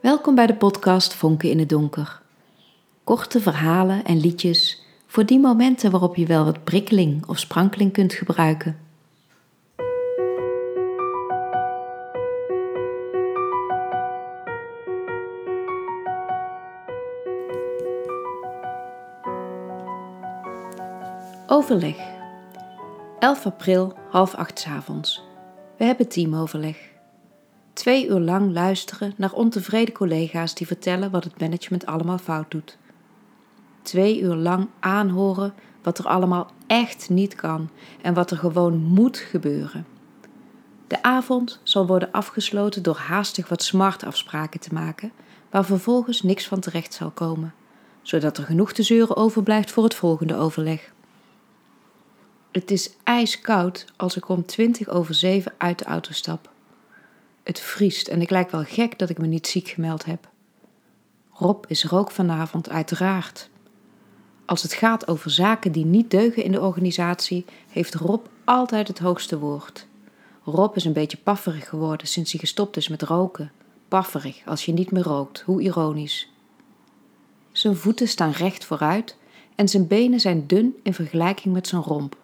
Welkom 0.00 0.34
bij 0.34 0.46
de 0.46 0.54
podcast 0.54 1.14
Vonken 1.14 1.50
in 1.50 1.58
het 1.58 1.68
Donker. 1.68 2.20
Korte 3.04 3.40
verhalen 3.40 4.04
en 4.04 4.20
liedjes 4.20 4.82
voor 5.06 5.26
die 5.26 5.38
momenten 5.38 5.90
waarop 5.90 6.16
je 6.16 6.26
wel 6.26 6.44
wat 6.44 6.64
prikkeling 6.64 7.26
of 7.26 7.38
sprankeling 7.38 7.92
kunt 7.92 8.12
gebruiken. 8.12 8.78
Overleg. 21.46 21.96
11 23.18 23.46
april, 23.46 23.94
half 24.10 24.34
acht 24.34 24.64
avonds. 24.68 25.22
We 25.76 25.84
hebben 25.84 26.08
teamoverleg. 26.08 26.97
Twee 27.78 28.08
uur 28.08 28.20
lang 28.20 28.52
luisteren 28.52 29.14
naar 29.16 29.32
ontevreden 29.32 29.94
collega's 29.94 30.54
die 30.54 30.66
vertellen 30.66 31.10
wat 31.10 31.24
het 31.24 31.40
management 31.40 31.86
allemaal 31.86 32.18
fout 32.18 32.50
doet. 32.50 32.78
Twee 33.82 34.20
uur 34.20 34.34
lang 34.34 34.68
aanhoren 34.80 35.54
wat 35.82 35.98
er 35.98 36.06
allemaal 36.06 36.50
echt 36.66 37.08
niet 37.10 37.34
kan 37.34 37.70
en 38.02 38.14
wat 38.14 38.30
er 38.30 38.36
gewoon 38.36 38.78
moet 38.78 39.16
gebeuren. 39.16 39.86
De 40.86 41.02
avond 41.02 41.60
zal 41.62 41.86
worden 41.86 42.12
afgesloten 42.12 42.82
door 42.82 42.96
haastig 42.96 43.48
wat 43.48 43.62
smart 43.62 44.04
afspraken 44.04 44.60
te 44.60 44.74
maken, 44.74 45.12
waar 45.50 45.64
vervolgens 45.64 46.22
niks 46.22 46.48
van 46.48 46.60
terecht 46.60 46.94
zal 46.94 47.10
komen, 47.10 47.54
zodat 48.02 48.38
er 48.38 48.44
genoeg 48.44 48.72
te 48.72 48.82
zeuren 48.82 49.16
overblijft 49.16 49.70
voor 49.70 49.84
het 49.84 49.94
volgende 49.94 50.36
overleg. 50.36 50.92
Het 52.52 52.70
is 52.70 52.90
ijskoud 53.02 53.84
als 53.96 54.16
ik 54.16 54.28
om 54.28 54.46
twintig 54.46 54.88
over 54.88 55.14
zeven 55.14 55.52
uit 55.58 55.78
de 55.78 55.84
auto 55.84 56.12
stap. 56.12 56.56
Het 57.48 57.60
vriest 57.60 58.08
en 58.08 58.20
ik 58.20 58.30
lijk 58.30 58.50
wel 58.50 58.64
gek 58.64 58.98
dat 58.98 59.08
ik 59.08 59.18
me 59.18 59.26
niet 59.26 59.46
ziek 59.46 59.68
gemeld 59.68 60.04
heb. 60.04 60.28
Rob 61.32 61.64
is 61.68 61.84
rook 61.84 62.10
vanavond, 62.10 62.68
uiteraard. 62.68 63.50
Als 64.44 64.62
het 64.62 64.72
gaat 64.72 65.08
over 65.08 65.30
zaken 65.30 65.72
die 65.72 65.84
niet 65.84 66.10
deugen 66.10 66.44
in 66.44 66.52
de 66.52 66.60
organisatie, 66.60 67.44
heeft 67.68 67.94
Rob 67.94 68.26
altijd 68.44 68.88
het 68.88 68.98
hoogste 68.98 69.38
woord. 69.38 69.86
Rob 70.44 70.76
is 70.76 70.84
een 70.84 70.92
beetje 70.92 71.16
pafferig 71.16 71.68
geworden 71.68 72.06
sinds 72.06 72.30
hij 72.30 72.40
gestopt 72.40 72.76
is 72.76 72.88
met 72.88 73.02
roken. 73.02 73.52
Pafferig 73.88 74.42
als 74.46 74.64
je 74.64 74.72
niet 74.72 74.90
meer 74.90 75.02
rookt, 75.02 75.40
hoe 75.40 75.62
ironisch. 75.62 76.32
Zijn 77.52 77.76
voeten 77.76 78.08
staan 78.08 78.30
recht 78.30 78.64
vooruit 78.64 79.16
en 79.54 79.68
zijn 79.68 79.86
benen 79.86 80.20
zijn 80.20 80.46
dun 80.46 80.76
in 80.82 80.94
vergelijking 80.94 81.54
met 81.54 81.68
zijn 81.68 81.82
romp. 81.82 82.16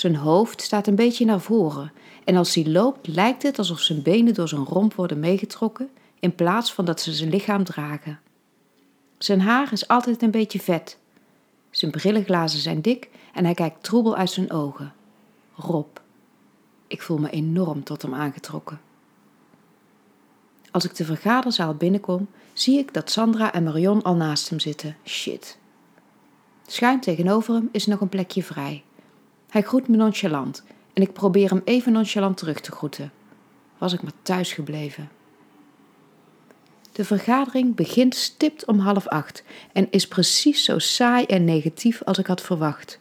Zijn 0.00 0.16
hoofd 0.16 0.62
staat 0.62 0.86
een 0.86 0.94
beetje 0.94 1.24
naar 1.24 1.40
voren 1.40 1.92
en 2.24 2.36
als 2.36 2.54
hij 2.54 2.66
loopt 2.66 3.06
lijkt 3.06 3.42
het 3.42 3.58
alsof 3.58 3.80
zijn 3.80 4.02
benen 4.02 4.34
door 4.34 4.48
zijn 4.48 4.64
romp 4.64 4.94
worden 4.94 5.20
meegetrokken 5.20 5.90
in 6.20 6.34
plaats 6.34 6.72
van 6.72 6.84
dat 6.84 7.00
ze 7.00 7.12
zijn 7.12 7.30
lichaam 7.30 7.64
dragen. 7.64 8.20
Zijn 9.18 9.40
haar 9.40 9.72
is 9.72 9.88
altijd 9.88 10.22
een 10.22 10.30
beetje 10.30 10.60
vet. 10.60 10.98
Zijn 11.70 11.90
brillenglazen 11.90 12.60
zijn 12.60 12.80
dik 12.80 13.08
en 13.34 13.44
hij 13.44 13.54
kijkt 13.54 13.82
troebel 13.82 14.16
uit 14.16 14.30
zijn 14.30 14.50
ogen. 14.50 14.92
Rob. 15.56 15.96
Ik 16.86 17.02
voel 17.02 17.18
me 17.18 17.30
enorm 17.30 17.84
tot 17.84 18.02
hem 18.02 18.14
aangetrokken. 18.14 18.80
Als 20.70 20.84
ik 20.84 20.96
de 20.96 21.04
vergaderzaal 21.04 21.74
binnenkom, 21.74 22.28
zie 22.52 22.78
ik 22.78 22.94
dat 22.94 23.10
Sandra 23.10 23.52
en 23.52 23.64
Marion 23.64 24.02
al 24.02 24.14
naast 24.14 24.48
hem 24.48 24.60
zitten. 24.60 24.96
Shit. 25.04 25.58
Schuin 26.66 27.00
tegenover 27.00 27.54
hem 27.54 27.68
is 27.72 27.86
nog 27.86 28.00
een 28.00 28.08
plekje 28.08 28.42
vrij. 28.42 28.84
Hij 29.50 29.62
groet 29.62 29.88
me 29.88 29.96
nonchalant 29.96 30.62
en 30.92 31.02
ik 31.02 31.12
probeer 31.12 31.48
hem 31.48 31.62
even 31.64 31.92
nonchalant 31.92 32.36
terug 32.36 32.60
te 32.60 32.72
groeten. 32.72 33.12
Was 33.78 33.92
ik 33.92 34.02
maar 34.02 34.12
thuis 34.22 34.52
gebleven. 34.52 35.08
De 36.92 37.04
vergadering 37.04 37.74
begint 37.74 38.14
stipt 38.14 38.64
om 38.64 38.78
half 38.78 39.06
acht 39.06 39.42
en 39.72 39.86
is 39.90 40.08
precies 40.08 40.64
zo 40.64 40.78
saai 40.78 41.24
en 41.24 41.44
negatief 41.44 42.02
als 42.02 42.18
ik 42.18 42.26
had 42.26 42.40
verwacht. 42.40 42.98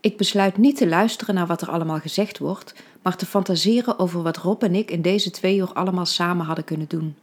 Ik 0.00 0.16
besluit 0.16 0.56
niet 0.56 0.76
te 0.76 0.88
luisteren 0.88 1.34
naar 1.34 1.46
wat 1.46 1.62
er 1.62 1.70
allemaal 1.70 1.98
gezegd 1.98 2.38
wordt, 2.38 2.74
maar 3.02 3.16
te 3.16 3.26
fantaseren 3.26 3.98
over 3.98 4.22
wat 4.22 4.36
Rob 4.36 4.62
en 4.62 4.74
ik 4.74 4.90
in 4.90 5.02
deze 5.02 5.30
twee 5.30 5.56
uur 5.56 5.72
allemaal 5.72 6.06
samen 6.06 6.46
hadden 6.46 6.64
kunnen 6.64 6.88
doen. 6.88 7.16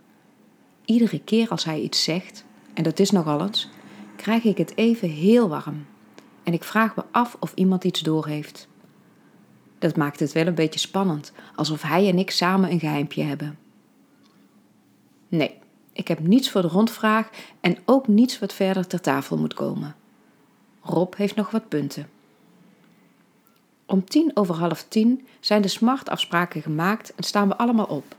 Iedere 0.85 1.19
keer 1.19 1.49
als 1.49 1.63
hij 1.63 1.79
iets 1.79 2.03
zegt, 2.03 2.45
en 2.73 2.83
dat 2.83 2.99
is 2.99 3.11
nogal 3.11 3.41
eens, 3.41 3.69
krijg 4.15 4.43
ik 4.43 4.57
het 4.57 4.77
even 4.77 5.09
heel 5.09 5.49
warm. 5.49 5.85
En 6.49 6.55
ik 6.55 6.63
vraag 6.63 6.95
me 6.95 7.03
af 7.11 7.37
of 7.39 7.53
iemand 7.53 7.83
iets 7.83 7.99
doorheeft. 7.99 8.67
Dat 9.79 9.95
maakt 9.95 10.19
het 10.19 10.31
wel 10.31 10.47
een 10.47 10.55
beetje 10.55 10.79
spannend, 10.79 11.31
alsof 11.55 11.81
hij 11.81 12.09
en 12.09 12.17
ik 12.17 12.31
samen 12.31 12.71
een 12.71 12.79
geheimpje 12.79 13.23
hebben. 13.23 13.57
Nee, 15.27 15.57
ik 15.93 16.07
heb 16.07 16.19
niets 16.19 16.49
voor 16.49 16.61
de 16.61 16.67
rondvraag 16.67 17.29
en 17.61 17.77
ook 17.85 18.07
niets 18.07 18.39
wat 18.39 18.53
verder 18.53 18.87
ter 18.87 19.01
tafel 19.01 19.37
moet 19.37 19.53
komen. 19.53 19.95
Rob 20.81 21.13
heeft 21.15 21.35
nog 21.35 21.51
wat 21.51 21.67
punten. 21.67 22.09
Om 23.85 24.05
tien 24.05 24.31
over 24.33 24.55
half 24.55 24.83
tien 24.83 25.27
zijn 25.39 25.61
de 25.61 25.67
smartafspraken 25.67 26.61
gemaakt 26.61 27.15
en 27.15 27.23
staan 27.23 27.47
we 27.47 27.57
allemaal 27.57 27.85
op. 27.85 28.15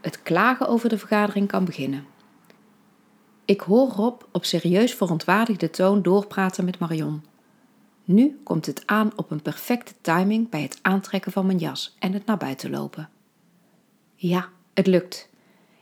Het 0.00 0.22
klagen 0.22 0.68
over 0.68 0.88
de 0.88 0.98
vergadering 0.98 1.48
kan 1.48 1.64
beginnen. 1.64 2.06
Ik 3.44 3.60
hoor 3.60 3.88
Rob 3.88 4.22
op 4.32 4.44
serieus 4.44 4.94
verontwaardigde 4.94 5.70
toon 5.70 6.02
doorpraten 6.02 6.64
met 6.64 6.78
Marion. 6.78 7.22
Nu 8.06 8.40
komt 8.42 8.66
het 8.66 8.82
aan 8.84 9.12
op 9.16 9.30
een 9.30 9.42
perfecte 9.42 9.92
timing 10.00 10.48
bij 10.48 10.62
het 10.62 10.78
aantrekken 10.82 11.32
van 11.32 11.46
mijn 11.46 11.58
jas 11.58 11.96
en 11.98 12.12
het 12.12 12.26
naar 12.26 12.36
buiten 12.36 12.70
lopen. 12.70 13.08
Ja, 14.14 14.48
het 14.74 14.86
lukt. 14.86 15.28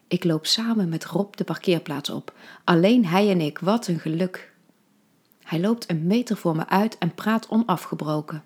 Ik 0.08 0.24
loop 0.24 0.46
samen 0.46 0.88
met 0.88 1.04
Rob 1.04 1.34
de 1.34 1.44
parkeerplaats 1.44 2.10
op. 2.10 2.34
Alleen 2.64 3.06
hij 3.06 3.30
en 3.30 3.40
ik, 3.40 3.58
wat 3.58 3.86
een 3.86 3.98
geluk. 3.98 4.52
Hij 5.42 5.60
loopt 5.60 5.90
een 5.90 6.06
meter 6.06 6.36
voor 6.36 6.56
me 6.56 6.66
uit 6.66 6.98
en 6.98 7.14
praat 7.14 7.48
onafgebroken. 7.48 8.44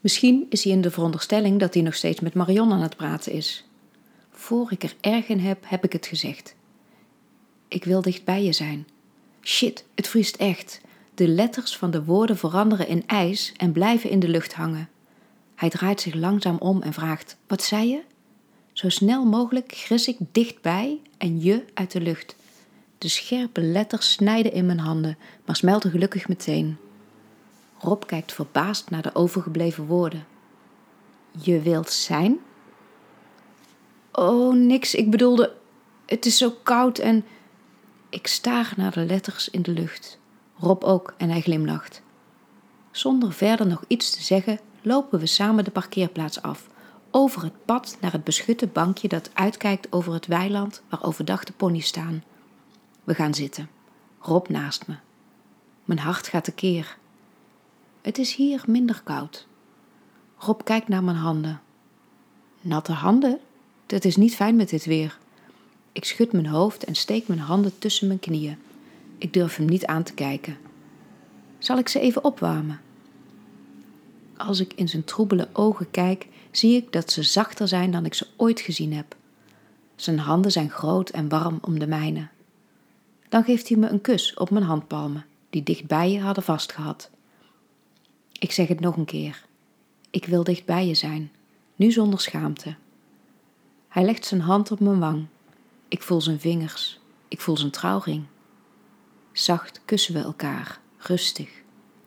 Misschien 0.00 0.46
is 0.48 0.64
hij 0.64 0.72
in 0.72 0.80
de 0.80 0.90
veronderstelling 0.90 1.60
dat 1.60 1.74
hij 1.74 1.82
nog 1.82 1.94
steeds 1.94 2.20
met 2.20 2.34
Marion 2.34 2.72
aan 2.72 2.82
het 2.82 2.96
praten 2.96 3.32
is. 3.32 3.64
Voor 4.30 4.72
ik 4.72 4.82
er 4.82 4.94
erg 5.00 5.28
in 5.28 5.38
heb, 5.38 5.64
heb 5.66 5.84
ik 5.84 5.92
het 5.92 6.06
gezegd. 6.06 6.54
Ik 7.68 7.84
wil 7.84 8.02
dicht 8.02 8.24
bij 8.24 8.44
je 8.44 8.52
zijn. 8.52 8.86
Shit, 9.42 9.84
het 9.94 10.08
vriest 10.08 10.36
echt. 10.36 10.80
De 11.14 11.28
letters 11.28 11.76
van 11.76 11.90
de 11.90 12.04
woorden 12.04 12.36
veranderen 12.36 12.88
in 12.88 13.06
ijs 13.06 13.52
en 13.56 13.72
blijven 13.72 14.10
in 14.10 14.20
de 14.20 14.28
lucht 14.28 14.54
hangen. 14.54 14.88
Hij 15.54 15.70
draait 15.70 16.00
zich 16.00 16.14
langzaam 16.14 16.56
om 16.58 16.82
en 16.82 16.92
vraagt: 16.92 17.36
Wat 17.46 17.62
zei 17.62 17.88
je? 17.88 18.02
Zo 18.72 18.88
snel 18.88 19.24
mogelijk 19.24 19.72
gris 19.74 20.08
ik 20.08 20.16
dichtbij 20.32 21.00
en 21.18 21.40
je 21.40 21.64
uit 21.74 21.92
de 21.92 22.00
lucht. 22.00 22.36
De 22.98 23.08
scherpe 23.08 23.60
letters 23.60 24.12
snijden 24.12 24.52
in 24.52 24.66
mijn 24.66 24.78
handen, 24.78 25.18
maar 25.44 25.56
smelten 25.56 25.90
gelukkig 25.90 26.28
meteen. 26.28 26.76
Rob 27.78 28.02
kijkt 28.06 28.32
verbaasd 28.32 28.90
naar 28.90 29.02
de 29.02 29.14
overgebleven 29.14 29.86
woorden. 29.86 30.26
Je 31.42 31.60
wilt 31.60 31.90
zijn? 31.90 32.38
Oh, 34.12 34.54
niks. 34.54 34.94
Ik 34.94 35.10
bedoelde, 35.10 35.56
het 36.06 36.26
is 36.26 36.38
zo 36.38 36.50
koud 36.62 36.98
en. 36.98 37.24
Ik 38.08 38.26
staar 38.26 38.72
naar 38.76 38.92
de 38.92 39.04
letters 39.04 39.48
in 39.50 39.62
de 39.62 39.70
lucht. 39.70 40.20
Rob 40.62 40.84
ook 40.84 41.14
en 41.16 41.30
hij 41.30 41.40
glimlacht. 41.40 42.02
Zonder 42.90 43.32
verder 43.32 43.66
nog 43.66 43.84
iets 43.86 44.10
te 44.10 44.22
zeggen, 44.22 44.60
lopen 44.82 45.18
we 45.18 45.26
samen 45.26 45.64
de 45.64 45.70
parkeerplaats 45.70 46.42
af, 46.42 46.68
over 47.10 47.42
het 47.42 47.64
pad 47.64 47.96
naar 48.00 48.12
het 48.12 48.24
beschutte 48.24 48.66
bankje 48.66 49.08
dat 49.08 49.30
uitkijkt 49.34 49.92
over 49.92 50.12
het 50.12 50.26
weiland 50.26 50.82
waar 50.88 51.04
overdag 51.04 51.44
de 51.44 51.52
pony's 51.52 51.86
staan. 51.86 52.24
We 53.04 53.14
gaan 53.14 53.34
zitten. 53.34 53.68
Rob 54.20 54.48
naast 54.48 54.86
me. 54.86 54.94
Mijn 55.84 56.00
hart 56.00 56.28
gaat 56.28 56.44
tekeer. 56.44 56.96
Het 58.00 58.18
is 58.18 58.34
hier 58.34 58.62
minder 58.66 59.00
koud. 59.04 59.46
Rob 60.38 60.60
kijkt 60.64 60.88
naar 60.88 61.04
mijn 61.04 61.16
handen. 61.16 61.60
Natte 62.60 62.92
handen? 62.92 63.38
Dat 63.86 64.04
is 64.04 64.16
niet 64.16 64.34
fijn 64.34 64.56
met 64.56 64.68
dit 64.68 64.84
weer. 64.84 65.18
Ik 65.92 66.04
schud 66.04 66.32
mijn 66.32 66.46
hoofd 66.46 66.84
en 66.84 66.94
steek 66.94 67.28
mijn 67.28 67.40
handen 67.40 67.78
tussen 67.78 68.06
mijn 68.06 68.20
knieën. 68.20 68.58
Ik 69.22 69.32
durf 69.32 69.56
hem 69.56 69.66
niet 69.66 69.86
aan 69.86 70.02
te 70.02 70.14
kijken. 70.14 70.56
Zal 71.58 71.78
ik 71.78 71.88
ze 71.88 72.00
even 72.00 72.24
opwarmen? 72.24 72.80
Als 74.36 74.60
ik 74.60 74.72
in 74.72 74.88
zijn 74.88 75.04
troebele 75.04 75.48
ogen 75.52 75.90
kijk, 75.90 76.26
zie 76.50 76.76
ik 76.76 76.92
dat 76.92 77.12
ze 77.12 77.22
zachter 77.22 77.68
zijn 77.68 77.90
dan 77.90 78.04
ik 78.04 78.14
ze 78.14 78.26
ooit 78.36 78.60
gezien 78.60 78.92
heb. 78.92 79.16
Zijn 79.96 80.18
handen 80.18 80.52
zijn 80.52 80.70
groot 80.70 81.10
en 81.10 81.28
warm 81.28 81.58
om 81.60 81.78
de 81.78 81.86
mijne. 81.86 82.28
Dan 83.28 83.44
geeft 83.44 83.68
hij 83.68 83.78
me 83.78 83.88
een 83.88 84.00
kus 84.00 84.34
op 84.34 84.50
mijn 84.50 84.64
handpalmen, 84.64 85.26
die 85.50 85.62
dicht 85.62 85.86
bij 85.86 86.10
je 86.10 86.20
hadden 86.20 86.44
vastgehad. 86.44 87.10
Ik 88.38 88.52
zeg 88.52 88.68
het 88.68 88.80
nog 88.80 88.96
een 88.96 89.04
keer. 89.04 89.44
Ik 90.10 90.24
wil 90.24 90.44
dicht 90.44 90.64
bij 90.64 90.86
je 90.86 90.94
zijn, 90.94 91.32
nu 91.76 91.92
zonder 91.92 92.20
schaamte. 92.20 92.74
Hij 93.88 94.04
legt 94.04 94.26
zijn 94.26 94.40
hand 94.40 94.70
op 94.70 94.80
mijn 94.80 94.98
wang. 94.98 95.26
Ik 95.88 96.02
voel 96.02 96.20
zijn 96.20 96.40
vingers. 96.40 97.00
Ik 97.28 97.40
voel 97.40 97.56
zijn 97.56 97.70
trouwring. 97.70 98.24
Zacht 99.32 99.80
kussen 99.84 100.14
we 100.14 100.20
elkaar, 100.20 100.80
rustig. 100.98 101.62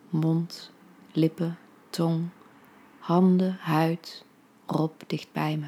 Mond, 0.10 0.72
lippen, 1.12 1.58
tong, 1.90 2.30
handen, 3.00 3.58
huid, 3.60 4.24
Rob 4.66 5.02
dicht 5.08 5.32
bij 5.32 5.58
me. 5.58 5.68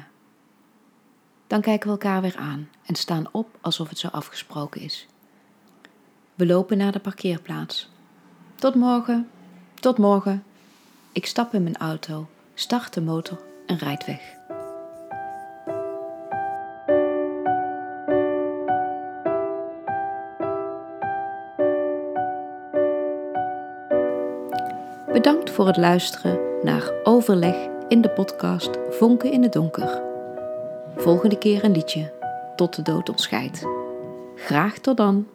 Dan 1.46 1.60
kijken 1.60 1.86
we 1.86 1.92
elkaar 1.92 2.22
weer 2.22 2.36
aan 2.36 2.68
en 2.86 2.94
staan 2.94 3.28
op 3.32 3.58
alsof 3.60 3.88
het 3.88 3.98
zo 3.98 4.08
afgesproken 4.08 4.80
is. 4.80 5.06
We 6.34 6.46
lopen 6.46 6.78
naar 6.78 6.92
de 6.92 7.00
parkeerplaats. 7.00 7.90
Tot 8.54 8.74
morgen, 8.74 9.28
tot 9.74 9.98
morgen. 9.98 10.44
Ik 11.12 11.26
stap 11.26 11.54
in 11.54 11.62
mijn 11.62 11.76
auto, 11.76 12.28
start 12.54 12.94
de 12.94 13.00
motor 13.00 13.40
en 13.66 13.78
rijd 13.78 14.04
weg. 14.04 14.37
Bedankt 25.12 25.50
voor 25.50 25.66
het 25.66 25.76
luisteren 25.76 26.38
naar 26.62 26.92
Overleg 27.02 27.54
in 27.88 28.00
de 28.00 28.10
podcast 28.10 28.70
Vonken 28.90 29.32
in 29.32 29.42
het 29.42 29.52
Donker. 29.52 30.02
Volgende 30.96 31.38
keer 31.38 31.64
een 31.64 31.72
liedje. 31.72 32.12
Tot 32.56 32.76
de 32.76 32.82
dood 32.82 33.08
ons 33.08 33.22
scheidt. 33.22 33.66
Graag 34.34 34.78
tot 34.78 34.96
dan. 34.96 35.26